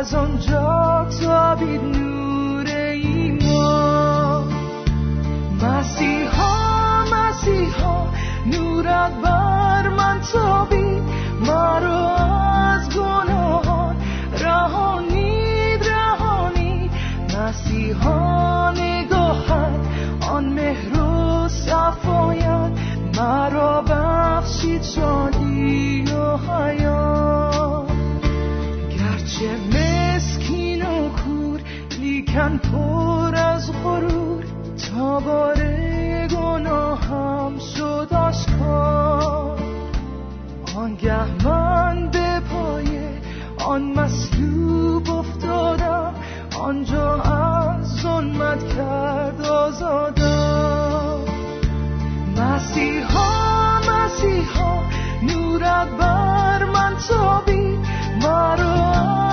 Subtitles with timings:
[0.00, 4.44] از آنجا تابید نور ایمان.
[5.62, 8.06] مسیحا مسیحا
[8.46, 11.02] نورت بر من تابید.
[11.40, 13.96] مرا از گناهان
[14.38, 16.90] رهانید رهانید.
[17.38, 19.80] مسیحا نگاهت
[20.30, 22.70] آن مهر و صفایت.
[23.18, 27.29] مرا بخشید شادی و حیات.
[32.30, 34.44] لیکن پر از غرور
[34.76, 39.58] تا باره گناهم شد آشکار.
[40.76, 43.00] آنگه من به پای
[43.66, 46.14] آن مصلوب افتادم
[46.60, 51.20] آنجا از ظلمت کرد آزادم.
[52.36, 54.82] مسیحا مسیحا
[55.22, 57.78] نورت بر من تابید
[58.22, 59.29] مرا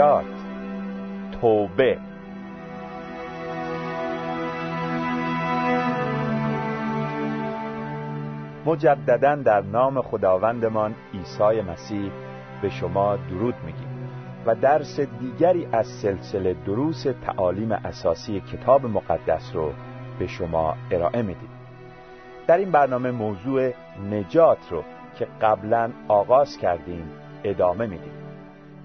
[0.00, 0.24] نجات.
[1.40, 1.98] توبه.
[8.66, 12.12] مجددا در نام خداوندمان عیسی مسیح
[12.62, 14.10] به شما درود میگیم
[14.46, 19.72] و درس دیگری از سلسله دروس تعالیم اساسی کتاب مقدس رو
[20.18, 21.50] به شما ارائه میدیم.
[22.46, 23.72] در این برنامه موضوع
[24.10, 24.84] نجات رو
[25.18, 27.10] که قبلا آغاز کردیم
[27.44, 28.29] ادامه میدیم.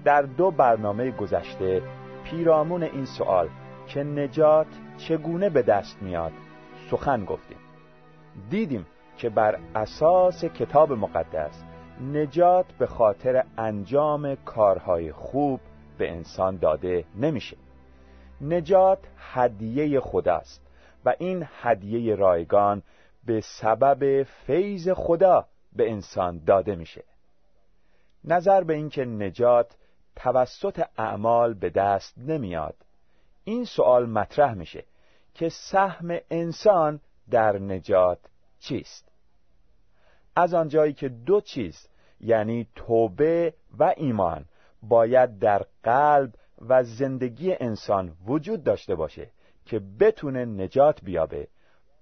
[0.06, 1.82] در دو برنامه گذشته
[2.24, 3.48] پیرامون این سوال
[3.86, 6.32] که نجات چگونه به دست میاد
[6.90, 7.56] سخن گفتیم.
[8.50, 8.86] دیدیم
[9.16, 11.64] که بر اساس کتاب مقدس
[12.12, 15.60] نجات به خاطر انجام کارهای خوب
[15.98, 17.56] به انسان داده نمیشه.
[18.40, 20.62] نجات هدیه خداست
[21.04, 22.82] و این هدیه رایگان
[23.24, 25.46] به سبب فیض خدا
[25.76, 27.04] به انسان داده میشه.
[28.24, 29.76] نظر به اینکه نجات
[30.16, 32.76] توسط اعمال به دست نمیاد.
[33.44, 34.84] این سوال مطرح میشه
[35.34, 38.18] که سهم انسان در نجات
[38.58, 39.12] چیست؟
[40.36, 41.88] از آنجایی که دو چیز
[42.20, 44.44] یعنی توبه و ایمان
[44.82, 46.34] باید در قلب
[46.68, 49.30] و زندگی انسان وجود داشته باشه
[49.64, 51.48] که بتونه نجات بیابه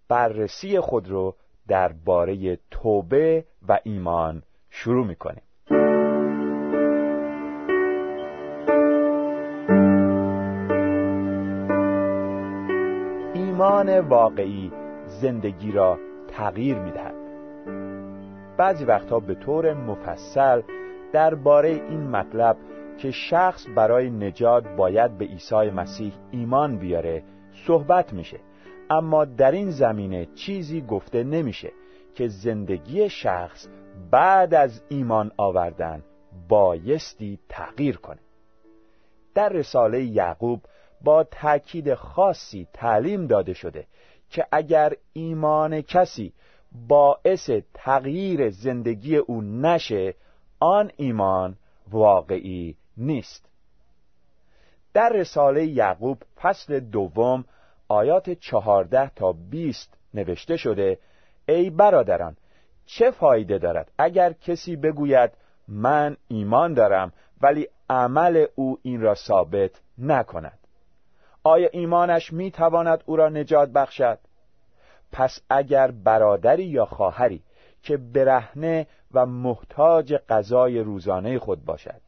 [0.09, 1.37] بررسی خود رو
[1.69, 5.43] درباره توبه و ایمان شروع می‌کنیم
[13.91, 14.73] واقعی
[15.07, 15.99] زندگی را
[16.29, 17.15] تغییر می‌دهد.
[18.57, 20.63] بعضی وقتها به طور مفصل
[21.13, 22.57] درباره این مطلب
[22.99, 27.23] که شخص برای نجات باید به عیسی مسیح ایمان بیاره
[27.67, 28.41] صحبت میشه.
[28.91, 31.73] اما در این زمینه چیزی گفته نمیشه
[32.15, 33.69] که زندگی شخص
[34.11, 36.03] بعد از ایمان آوردن
[36.49, 38.21] بایستی تغییر کنه.
[39.35, 40.61] در رساله یعقوب
[41.05, 43.87] با تأکید خاصی تعلیم داده شده
[44.31, 46.33] که اگر ایمان کسی
[46.89, 50.15] باعث تغییر زندگی او نشه
[50.61, 51.57] آن ایمان
[51.91, 53.49] واقعی نیست.
[54.95, 57.45] در رساله یعقوب فصل دوم
[57.89, 60.99] آیات چهارده تا بیست نوشته شده
[61.49, 62.37] ای برادران
[62.87, 65.31] چه فایده دارد اگر کسی بگوید
[65.69, 70.59] من ایمان دارم ولی عمل او این را ثابت نکند؟
[71.45, 74.19] آیا ایمانش می‌تواند او را نجات بخشد؟
[75.13, 77.43] پس اگر برادری یا خواهری
[77.83, 82.01] که برهنه و محتاج غذای روزانه خود باشد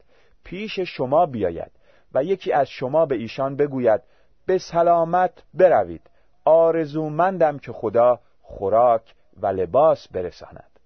[0.43, 1.71] پیش شما بیاید
[2.13, 4.01] و یکی از شما به ایشان بگوید
[4.45, 6.01] به سلامت بروید
[6.45, 10.79] آرزومندم که خدا خوراک و لباس برساند.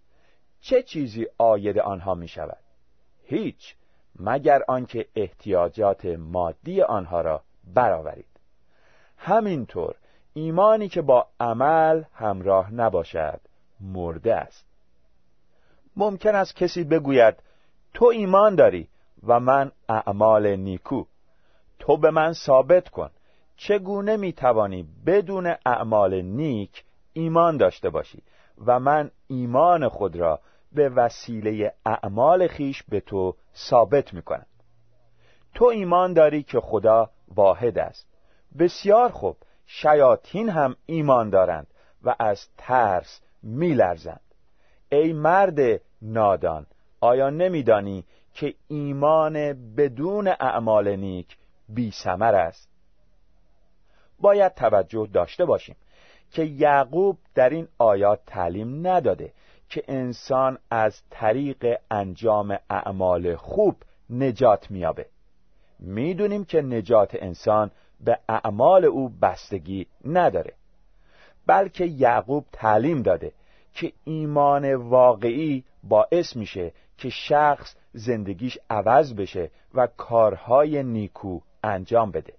[0.62, 2.64] چه چیزی آید آنها می شود؟
[3.24, 3.76] هیچ
[4.20, 7.42] مگر آنکه احتیاجات مادی آنها را
[7.74, 8.31] برآورید.
[9.24, 9.96] همینطور
[10.34, 13.40] ایمانی که با عمل همراه نباشد
[13.80, 14.66] مرده است.
[15.96, 17.36] ممکن است کسی بگوید
[17.94, 18.88] تو ایمان داری
[19.24, 21.04] و من اعمال نیکو.
[21.80, 23.10] تو به من ثابت کن.
[23.58, 26.84] چگونه می‌توانی بدون اعمال نیک
[27.14, 28.24] ایمان داشته باشی
[28.66, 30.40] و من ایمان خود را
[30.72, 34.46] به وسیله اعمال خیش به تو ثابت می‌کنم؟
[35.54, 38.11] تو ایمان داری که خدا واحد است.
[38.60, 39.38] بسیار خوب.
[39.66, 41.68] شیاطین هم ایمان دارند
[42.04, 44.22] و از ترس میلرزند.
[44.90, 46.66] ای مرد نادان
[47.02, 49.34] آیا نمیدانی که ایمان
[49.76, 51.38] بدون اعمال نیک
[51.70, 52.70] بی سمر است؟
[54.20, 55.76] باید توجه داشته باشیم
[56.32, 59.34] که یعقوب در این آیات تعلیم نداده
[59.70, 63.76] که انسان از طریق انجام اعمال خوب
[64.10, 65.06] نجات میابه
[65.80, 67.72] می‌دونیم که نجات انسان
[68.06, 70.54] به اعمال او بستگی نداره
[71.48, 73.32] بلکه یعقوب تعلیم داده
[73.74, 82.34] که ایمان واقعی باعث میشه که شخص زندگیش عوض بشه و کارهای نیکو انجام بده.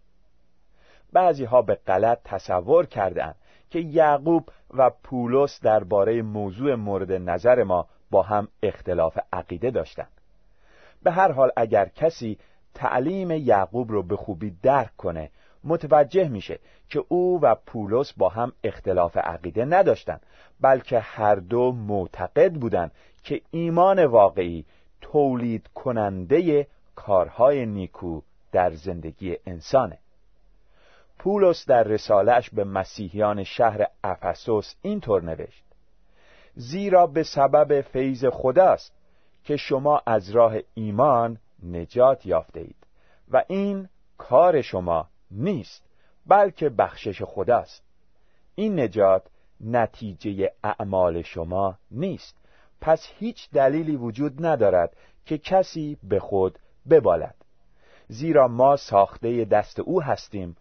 [1.12, 3.34] بعضی ها به غلط تصور کردند
[3.70, 10.12] که یعقوب و پولس درباره موضوع مورد نظر ما با هم اختلاف عقیده داشتند.
[11.02, 12.38] به هر حال اگر کسی
[12.74, 15.30] تعلیم یعقوب رو به خوبی درک کنه
[15.64, 20.26] متوجه میشه که او و پولس با هم اختلاف عقیده نداشتند
[20.60, 22.92] بلکه هر دو معتقد بودند
[23.22, 24.64] که ایمان واقعی
[25.00, 28.20] تولید کننده کارهای نیکو
[28.52, 29.98] در زندگی انسانه.
[31.18, 35.64] پولس در رسالش به مسیحیان شهر افسوس اینطور نوشت
[36.54, 38.92] زیرا به سبب فیض خداست
[39.44, 42.76] که شما از راه ایمان نجات یافته اید
[43.30, 43.88] و این
[44.18, 45.82] کار شما نیست
[46.26, 47.82] بلکه بخشش خداست.
[48.54, 49.22] این نجات
[49.60, 52.36] نتیجه اعمال شما نیست.
[52.80, 54.96] پس هیچ دلیلی وجود ندارد
[55.26, 56.58] که کسی به خود
[56.90, 57.34] ببالد.
[58.08, 60.56] زیرا ما ساخته دست او هستیم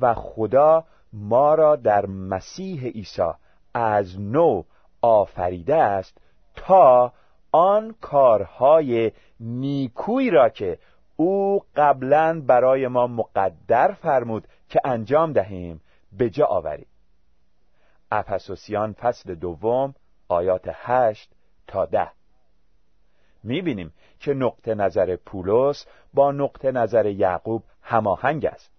[0.00, 3.30] و خدا ما را در مسیح عیسی
[3.74, 4.62] از نو
[5.02, 6.18] آفریده است
[6.56, 7.12] تا
[7.52, 10.78] آن کارهای نیکویی را که
[11.16, 15.80] او قبلا برای ما مقدر فرمود که انجام دهیم.
[16.12, 16.86] به جا آوریم
[18.10, 19.94] افسوسیان فصل دوم
[20.28, 21.30] آیات هشت
[21.66, 22.10] تا ده.
[23.42, 28.72] می‌بینیم که نقطه نظر پولس با نقطه نظر یعقوب هماهنگ است.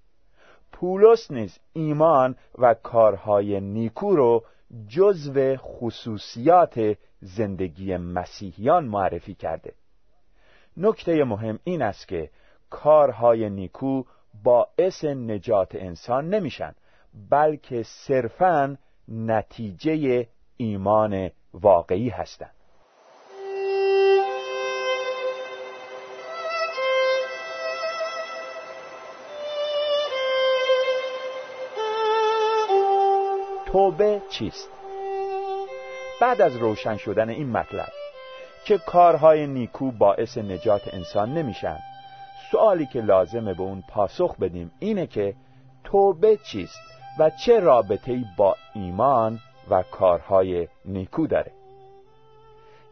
[0.71, 4.43] پولس نیز ایمان و کارهای نیکو رو
[4.87, 9.73] جزو خصوصیات زندگی مسیحیان معرفی کرده.
[10.77, 12.29] نکته مهم این است که
[12.69, 14.03] کارهای نیکو
[14.43, 16.75] باعث نجات انسان نمیشن
[17.29, 22.51] بلکه صرفا نتیجه ایمان واقعی هستند
[33.65, 34.69] توبه چیست؟
[36.21, 38.06] بعد از روشن شدن این مطلب
[38.67, 41.77] که کارهای نیکو باعث نجات انسان نمیشن.
[42.51, 45.35] سوالی که لازمه به اون پاسخ بدیم اینه که
[45.83, 46.79] توبه چیست
[47.19, 51.51] و چه رابطه‌ای با ایمان و کارهای نیکو داره؟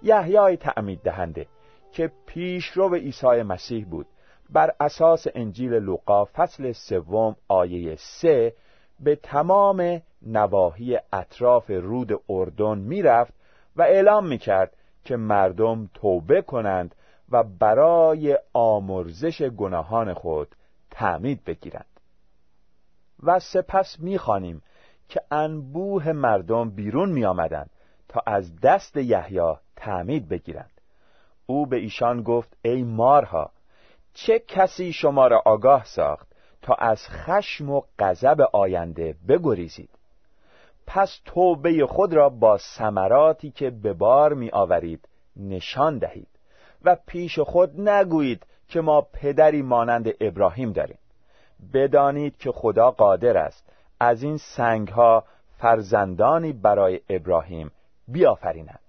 [0.03, 1.48] یحیای تعمید دهنده
[1.91, 4.08] که پیشرو عیسی مسیح بود.
[4.50, 8.53] بر اساس انجیل لوقا فصل سوم آیه سه
[9.00, 13.34] به تمام نواحی اطراف رود اردن می‌رفت
[13.75, 16.95] و اعلام می‌کرد که مردم توبه کنند
[17.29, 20.55] و برای آمرزش گناهان خود
[20.91, 22.00] تعمید بگیرند.
[23.24, 24.62] و سپس می‌خوانیم
[25.09, 27.69] که انبوه مردم بیرون می آمدند
[28.07, 30.71] تا از دست یحیی تعمید بگیرند.
[31.45, 33.51] او به ایشان گفت ای مارها
[34.13, 36.27] چه کسی شما را آگاه ساخت
[36.62, 39.89] تا از خشم و غضب آینده بگریزید؟
[40.88, 46.27] پس توبه خود را با ثمراتی که به بار می آورید نشان دهید
[46.84, 50.98] و پیش خود نگویید که ما پدری مانند ابراهیم داریم.
[51.74, 55.24] بدانید که خدا قادر است از این سنگ ها
[55.58, 57.72] فرزندانی برای ابراهیم
[58.08, 58.80] بیافریند.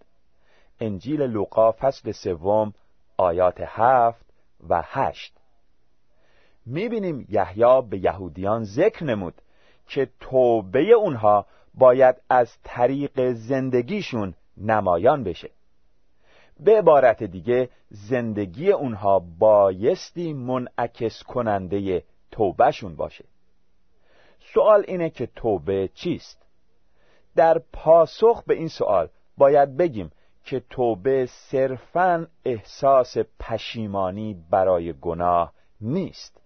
[0.80, 2.74] انجیل لوقا فصل سوم
[3.16, 4.26] آیات هفت
[4.68, 5.36] و هشت.
[6.66, 9.34] می‌بینیم یحیی به یهودیان ذکر نمود
[9.88, 15.50] که توبه اونها باید از طریق زندگیشون نمایان بشه.
[16.60, 23.24] به عبارت دیگه زندگی اونها بایستی منعکس کننده توبهشون باشه.
[24.54, 26.46] سوال اینه که توبه چیست؟
[27.36, 30.10] در پاسخ به این سوال باید بگیم
[30.44, 36.40] که توبه صرفا احساس پشیمانی برای گناه نیست.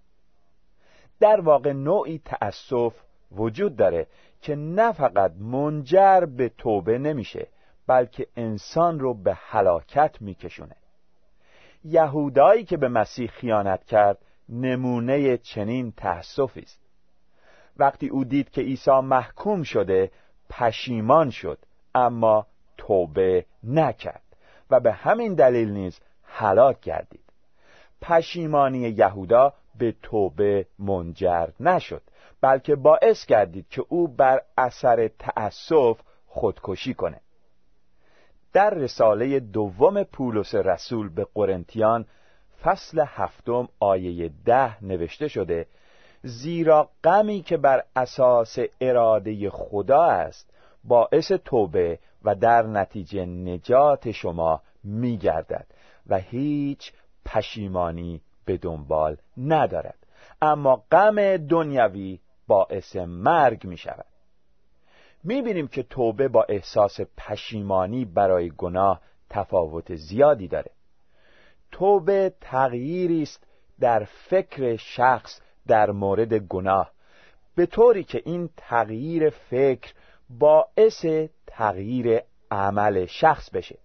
[1.21, 2.95] در واقع نوعی تأسف
[3.33, 4.07] وجود داره
[4.41, 7.49] که نه فقط منجر به توبه نمیشه
[7.87, 10.77] بلکه انسان رو به هلاکت میکشونه.
[11.85, 14.19] یهودایی که به مسیح خیانت کرد
[14.49, 16.81] نمونه چنین تأسفی است.
[17.77, 20.11] وقتی او دید که عیسی محکوم شده
[20.51, 21.59] پشیمان شد
[21.95, 24.23] اما توبه نکرد
[24.71, 27.25] و به همین دلیل نیز هلاک گردید.
[28.03, 32.03] پشیمانی یهودا به توبه منجر نشد.
[32.41, 37.21] بلکه باعث گردید که او بر اثر تأسف خودکشی کنه.
[38.53, 42.07] در رساله دوم پولس رسول به قرنتیان
[42.63, 45.67] فصل هفتم آیه ده نوشته شده
[46.23, 50.51] زیرا غمی که بر اساس اراده خدا است
[50.85, 55.67] باعث توبه و در نتیجه نجات شما میگردد
[56.07, 56.93] و هیچ
[57.25, 60.07] پشیمانی به دنبال ندارد.
[60.43, 62.19] اما غم دنیوی
[62.51, 64.07] باعث مرگ می شود
[65.25, 70.71] می بینیم که توبه با احساس پشیمانی برای گناه تفاوت زیادی داره.
[71.73, 73.47] توبه تغییری است
[73.81, 76.91] در فکر شخص در مورد گناه
[77.55, 79.93] به طوری که این تغییر فکر
[80.31, 81.07] باعث
[81.47, 83.79] تغییر عمل شخص بشه.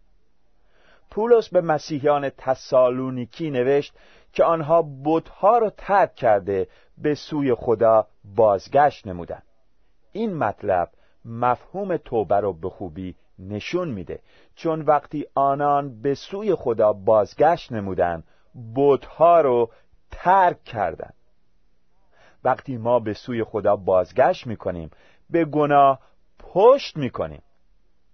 [1.12, 3.93] پولس به مسیحیان تسالونیکی نوشت
[4.34, 6.67] که آنها بتها را ترک کرده
[6.98, 9.44] به سوی خدا بازگشت نمودند
[10.12, 10.89] این مطلب
[11.25, 14.20] مفهوم توبه را به خوبی نشون میده.
[14.55, 18.24] چون وقتی آنان به سوی خدا بازگشت نمودند
[18.75, 19.70] بتها رو
[20.12, 21.13] ترک کردند
[22.44, 24.91] وقتی ما به سوی خدا بازگشت می‌کنیم
[25.29, 26.00] به گناه
[26.39, 27.41] پشت می‌کنیم.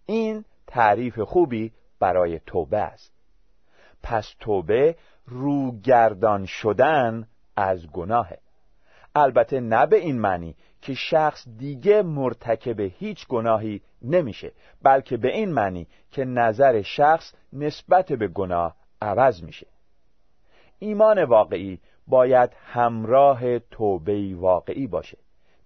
[0.05, 3.13] این تعریف خوبی برای توبه است.
[4.03, 8.40] پس توبه روگردان شدن از گناهه.
[9.15, 14.51] البته نه به این معنی که شخص دیگه مرتکب هیچ گناهی نمیشه
[14.81, 19.67] بلکه به این معنی که نظر شخص نسبت به گناه عوض میشه.
[20.79, 25.17] ایمان واقعی باید همراه توبه واقعی باشه.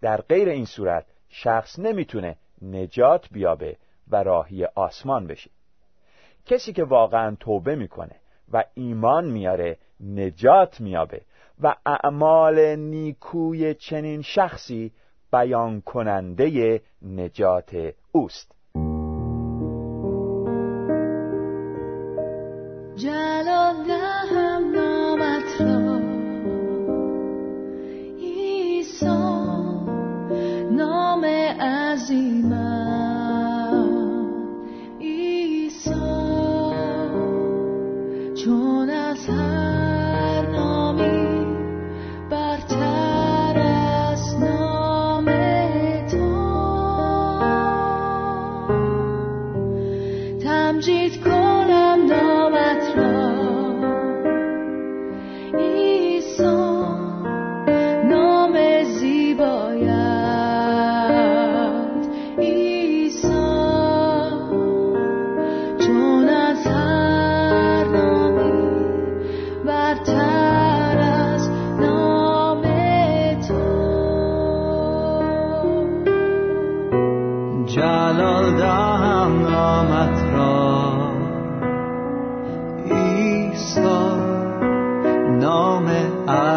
[0.02, 5.50] در غیر این صورت شخص نمی‌تونه نجات بیابه و راهی آسمان بشه.
[6.46, 8.16] کسی که واقعا توبه می‌کنه
[8.52, 11.22] و ایمان میاره نجات میابه
[11.62, 14.92] و اعمال نیکوی چنین شخصی
[15.32, 18.55] بیان کننده نجات اوست.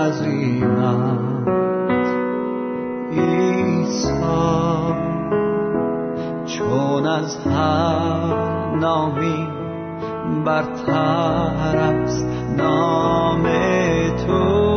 [0.09, 1.49] عظیمت.
[3.11, 4.97] ایسا
[6.47, 8.35] چون از هر
[8.77, 9.49] نامی
[10.45, 13.43] برتر است نام
[14.27, 14.69] تو.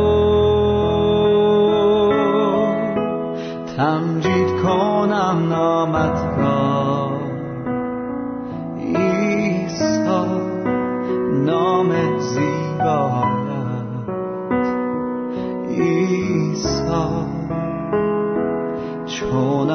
[3.76, 6.31] تمجید کنم نامت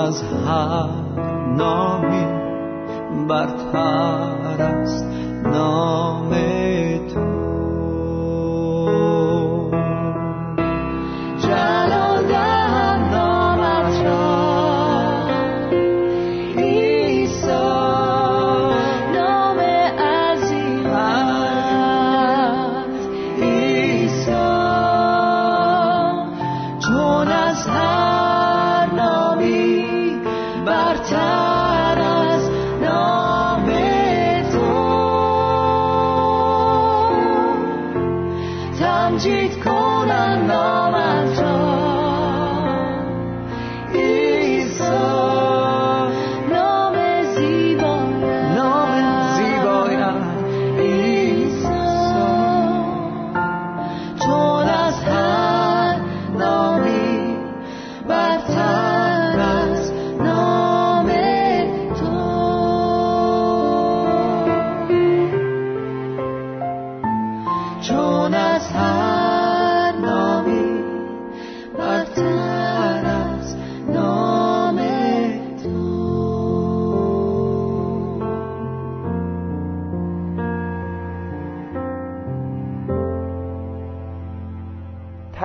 [0.07, 0.89] از هر
[1.57, 2.25] نامی
[3.27, 5.06] برتر است.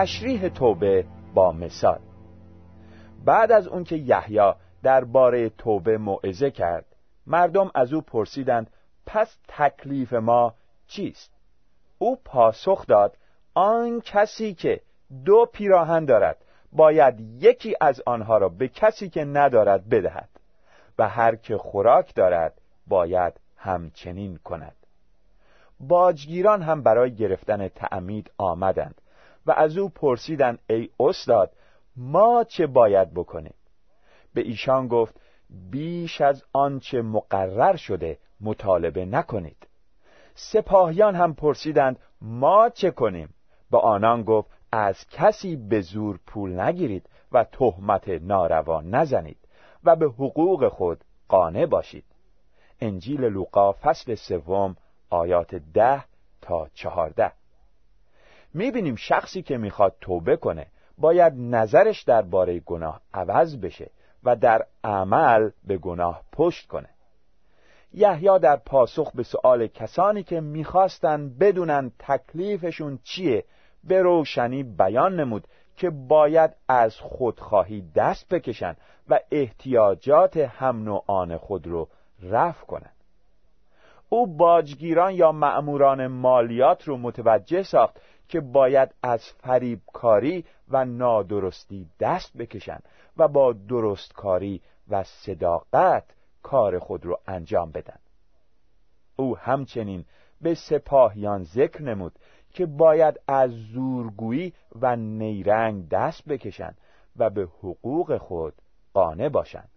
[0.02, 1.98] تشریح توبه با مثال.
[3.24, 6.84] بعد از اون که یحیی درباره توبه موعظه کرد
[7.26, 8.70] مردم از او پرسیدند
[9.06, 10.54] پس تکلیف ما
[10.86, 11.32] چیست؟
[11.98, 13.16] او پاسخ داد
[13.54, 14.80] آن کسی که
[15.24, 16.36] دو پیراهن دارد
[16.72, 20.28] باید یکی از آنها را به کسی که ندارد بدهد
[20.98, 24.76] و هر که خوراک دارد باید همچنین کند.
[25.80, 29.01] باجگیران هم برای گرفتن تعمید آمدند.
[29.46, 31.52] و از او پرسیدند ای استاد
[31.96, 33.54] ما چه باید بکنیم؟
[34.34, 35.20] به ایشان گفت
[35.70, 39.66] بیش از آنچه مقرر شده مطالبه نکنید.
[40.34, 43.34] سپاهیان هم پرسیدند ما چه کنیم؟
[43.70, 49.38] به آنان گفت از کسی به زور پول نگیرید و تهمت ناروا نزنید
[49.84, 52.04] و به حقوق خود قانع باشید.
[52.80, 54.76] انجیل لوقا فصل سوم
[55.10, 56.04] آیات ده
[56.42, 57.32] تا چهارده.
[58.54, 60.66] می‌بینیم شخصی که می‌خواد توبه کنه
[60.98, 63.90] باید نظرش درباره گناه عوض بشه
[64.24, 66.88] و در عمل به گناه پشت کنه.
[67.94, 73.44] یحیی در پاسخ به سؤال کسانی که می‌خواستن بدونن تکلیفشون چیه
[73.84, 78.76] به روشنی بیان نمود که باید از خودخواهی دست بکشن
[79.08, 81.88] و احتیاجات هم آن خود رو
[82.22, 82.96] رفع کنند
[84.08, 92.36] او باجگیران یا معموران مالیات رو متوجه ساخت که باید از فریبکاری و نادرستی دست
[92.36, 92.84] بکشند
[93.16, 96.04] و با درستکاری و صداقت
[96.42, 97.98] کار خود را انجام بدن
[99.16, 100.04] او همچنین
[100.40, 102.18] به سپاهیان ذکر نمود
[102.50, 106.78] که باید از زورگویی و نیرنگ دست بکشند
[107.16, 108.54] و به حقوق خود
[108.94, 109.68] قانع باشند.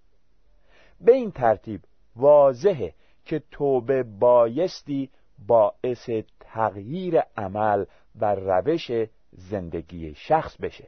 [1.01, 1.81] به این ترتیب
[2.15, 2.93] واضحه
[3.25, 5.09] که توبه بایستی
[5.47, 7.85] باعث تغییر عمل
[8.19, 8.91] و روش
[9.31, 10.87] زندگی شخص بشه.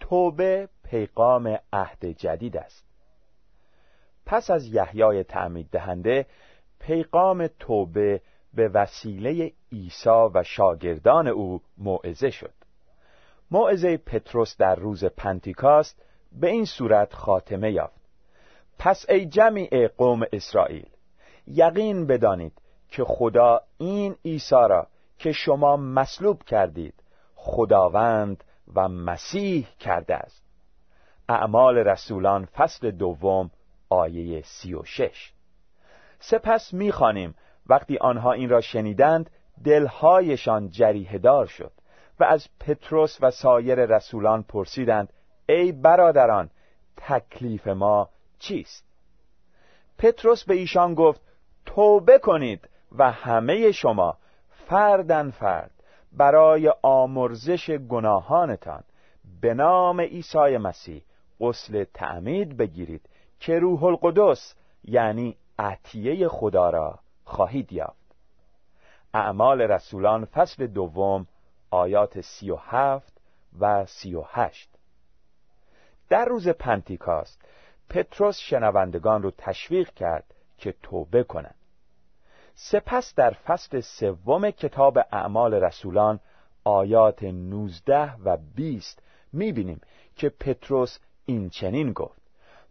[0.00, 2.84] توبه پیغام عهد جدید است.
[4.26, 6.26] پس از یحیای تعمید دهنده
[6.80, 8.20] پیغام توبه
[8.54, 12.54] به وسیله عیسی و شاگردان او موعظه شد.
[13.50, 18.00] موعظه پتروس در روز پنتیکاست به این صورت خاتمه یافت.
[18.78, 20.86] پس ای جمیع قوم اسرائیل
[21.46, 22.52] یقین بدانید
[22.88, 24.86] که خدا این عیسی را
[25.22, 26.94] که شما مصلوب کردید
[27.34, 30.42] خداوند و مسیح کرده است.
[31.28, 33.50] اعمال رسولان فصل دوم
[33.88, 35.32] آیه سی و شش.
[36.18, 37.34] سپس می‌خوانیم
[37.66, 39.30] وقتی آنها این را شنیدند
[39.64, 41.72] دلهایشان جریهدار شد
[42.20, 45.12] و از پتروس و سایر رسولان پرسیدند
[45.48, 46.50] ای برادران
[46.96, 48.08] تکلیف ما
[48.38, 48.84] چیست؟
[49.98, 51.20] پتروس به ایشان گفت
[51.66, 54.18] توبه کنید و همه شما
[54.72, 55.70] فردن فرد
[56.12, 58.82] برای آمرزش گناهانتان.
[59.40, 61.02] به نام عیسی مسیح
[61.40, 63.08] غسل تعمید بگیرید
[63.40, 64.54] که روح القدس
[64.84, 68.14] یعنی عطیه خدا را خواهید یافت.
[69.14, 71.26] اعمال رسولان فصل دوم
[71.70, 73.20] آیات سی و هفت
[73.60, 74.70] و سی و هشت.
[76.08, 77.44] در روز پنتیکاست
[77.90, 81.61] پتروس شنوندگان را تشویق کرد که توبه کنند
[82.54, 86.20] سپس در فصل سوم کتاب اعمال رسولان
[86.64, 89.80] آیات 19 و 20 می‌بینیم
[90.16, 92.22] که پتروس این چنین گفت.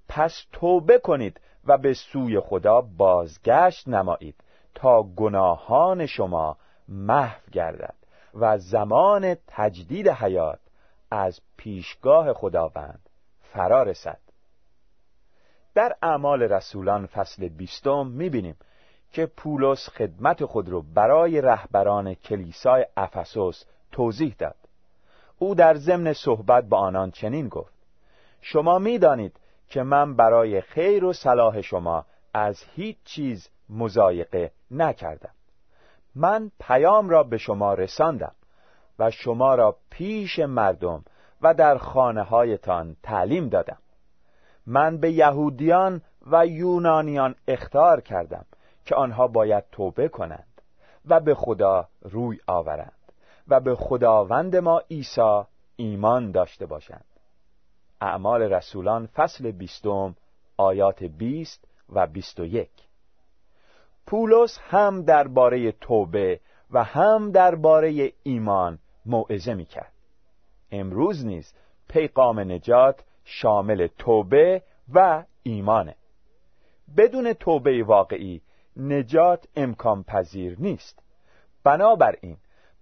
[0.07, 4.35] پس توبه کنید و به سوی خدا بازگشت نمایید
[4.75, 7.95] تا گناهان شما محو گردد
[8.33, 10.59] و زمان تجدید حیات
[11.11, 13.09] از پیشگاه خداوند
[13.41, 14.19] فرا رسد.
[15.73, 18.55] در اعمال رسولان فصل بیستم می‌بینیم
[19.11, 24.55] که پولس خدمت خود را برای رهبران کلیسای افسوس توضیح داد.
[25.39, 27.73] او در ضمن صحبت با آنان چنین گفت
[28.41, 35.33] شما می‌دانید که من برای خیر و صلاح شما از هیچ چیز مزایقه نکردم.
[36.15, 38.35] من پیام را به شما رساندم
[38.99, 41.03] و شما را پیش مردم
[41.41, 43.77] و در خانه هایتان تعلیم دادم.
[44.65, 48.45] من به یهودیان و یونانیان اختار کردم
[48.85, 50.61] که آنها باید توبه کنند
[51.05, 52.93] و به خدا روی آورند
[53.47, 55.41] و به خداوند ما عیسی
[55.75, 57.05] ایمان داشته باشند.
[58.01, 60.15] اعمال رسولان فصل بیستم
[60.57, 62.71] آیات بیست و بیست و یک.
[64.07, 66.39] پولس هم درباره توبه
[66.71, 69.93] و هم درباره ایمان موعظه می‌کرد.
[70.71, 71.53] امروز نیز
[71.89, 74.61] پیغام نجات شامل توبه
[74.93, 75.95] و ایمانه.
[76.97, 78.41] بدون توبه واقعی
[78.77, 81.03] نجات امکان پذیر نیست.
[81.63, 82.37] بنابراین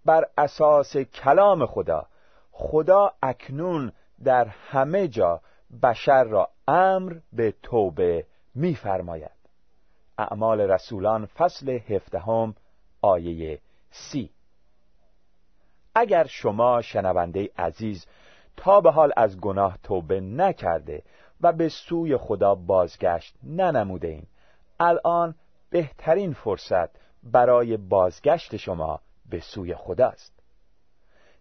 [0.06, 2.06] بر اساس کلام خدا
[2.52, 3.92] خدا اکنون
[4.24, 5.42] در همه جا
[5.84, 8.26] بشر را امر به توبه
[8.56, 9.32] میفرماید.
[10.18, 12.56] اعمال رسولان فصل هفدهم
[13.02, 13.60] آیه
[13.92, 14.30] سی.
[15.96, 18.06] اگر شما شنونده عزیز
[18.58, 21.04] تا به حال از گناه توبه نکرده
[21.42, 24.28] و به سوی خدا بازگشت ننموده این
[24.80, 25.36] الان
[25.70, 26.90] بهترین فرصت
[27.24, 30.40] برای بازگشت شما به سوی خداست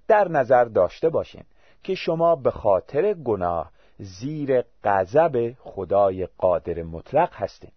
[0.08, 1.44] در نظر داشته باشین
[1.82, 7.70] که شما به خاطر گناه زیر غضب خدای قادر مطلق هستین.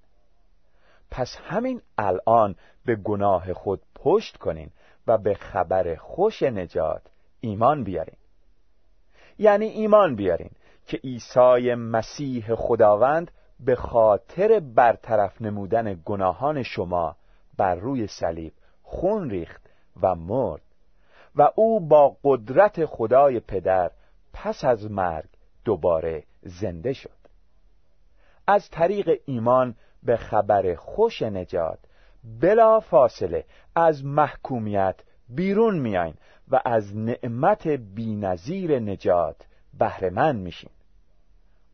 [1.12, 4.72] پس همین الان به گناه خود پشت کنین
[5.08, 7.02] و به خبر خوش نجات
[7.40, 8.18] ایمان بیارین.
[9.38, 10.52] یعنی ایمان بیارین
[10.86, 13.32] که عیسی مسیح خداوند
[13.66, 17.16] به خاطر برطرف نمودن گناهان شما
[17.58, 19.62] بر روی صلیب خون ریخت
[20.02, 20.62] و مرد
[21.36, 23.92] و او با قدرت خدای پدر
[24.34, 25.30] پس از مرگ
[25.66, 27.22] دوباره زنده شد.
[28.48, 31.80] از طریق ایمان به خبر خوش نجات
[32.42, 33.46] بلا فاصله
[33.76, 34.96] از محکومیت
[35.30, 36.14] بیرون میاین
[36.48, 39.36] و از نعمت بینظیر نجات
[39.80, 40.70] بهرهمند میشین.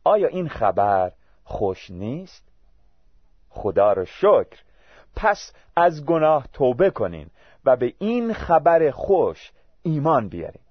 [0.04, 1.12] آیا این خبر
[1.48, 2.44] خوش نیست؟
[3.48, 4.62] خدا رو شکر.
[5.16, 7.30] پس از گناه توبه کنین
[7.64, 10.62] و به این خبر خوش ایمان بیارین.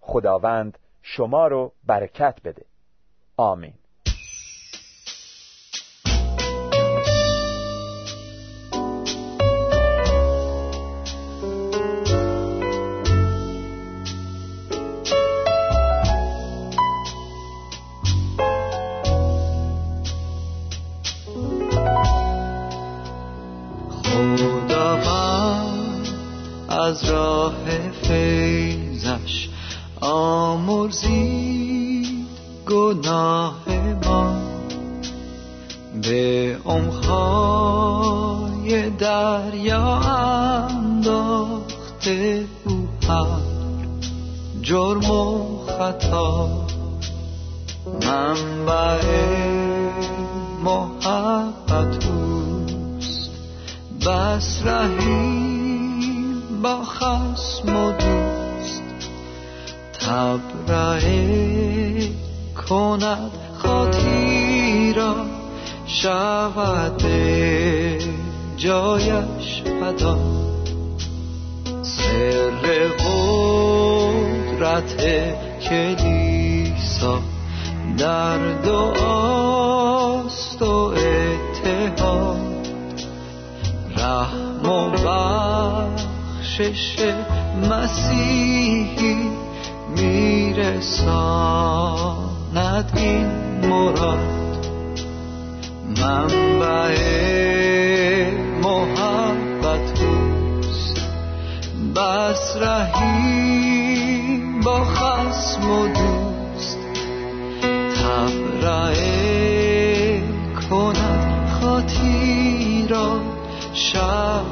[0.00, 2.66] خداوند شما رو برکت بده.
[3.36, 3.74] آمین.
[45.14, 46.48] و خطا.
[48.02, 49.02] منبع
[50.64, 53.30] محبت اوست.
[54.06, 54.62] بس
[56.62, 58.82] با خسم و دوست.
[60.00, 61.14] تبرئه
[62.68, 65.14] کند خاطی را.
[65.86, 67.02] شود
[68.56, 70.18] جایش پدا
[71.82, 72.88] سر
[74.54, 74.96] قدرت
[75.60, 77.18] کلیسا
[77.98, 82.68] در دعاست و اتحاد
[83.96, 84.90] رحم و
[86.40, 86.96] بخشش
[87.70, 89.30] مسیحی
[89.96, 90.92] میرساند
[92.96, 93.26] این
[93.68, 94.66] مراد.
[95.96, 96.43] منبع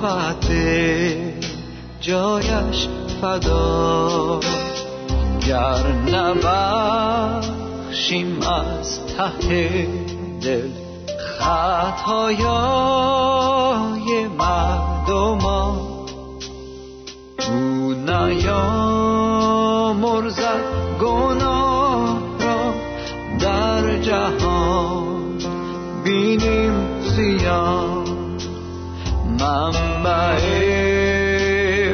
[0.03, 0.47] شود
[2.01, 2.89] جایش
[3.21, 4.41] فدا.
[5.47, 7.51] گر نبخشیم
[8.43, 9.89] از ته
[10.43, 10.69] دل
[11.39, 12.47] خطایای
[14.39, 15.79] مردمان
[17.53, 18.65] او نیامرزد
[21.01, 22.75] گناه را
[23.41, 25.39] در جهان
[26.05, 26.75] بینیم
[27.17, 27.92] زیان
[29.43, 30.41] منبع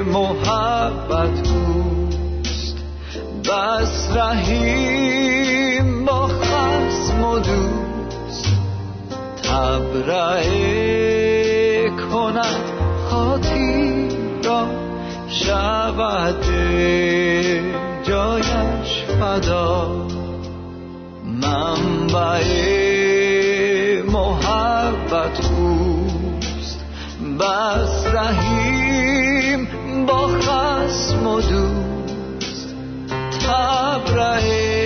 [0.02, 2.76] محبت اوست
[3.44, 8.46] بس رحیم با خسم و دوست.
[9.42, 10.70] تبرئه
[11.90, 12.64] کند
[13.10, 14.08] خاطی
[14.44, 14.66] را.
[15.28, 16.44] شود
[18.02, 20.06] جایش فدا.
[21.24, 22.77] منبع
[27.48, 29.68] بس رحیم
[30.06, 32.74] با خسم و دوست
[33.46, 34.84] تبرئه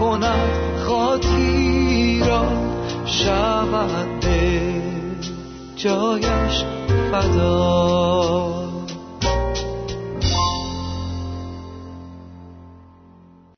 [0.00, 0.50] کند
[0.86, 2.44] خاطی را
[3.06, 4.24] شود
[5.76, 6.64] جایش
[7.12, 8.59] فدا.